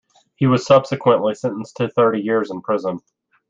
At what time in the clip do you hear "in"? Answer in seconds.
2.49-2.63